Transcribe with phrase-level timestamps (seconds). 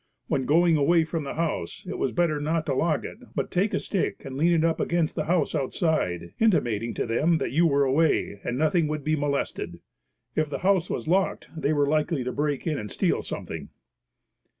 [0.25, 3.71] When going away from the house it was better not to lock it, but take
[3.71, 7.67] a stick and lean it up against the house outside, intimating to them that you
[7.67, 9.79] were away; and nothing would be molested.
[10.35, 13.69] If the house was locked they were likely to break in and steal something.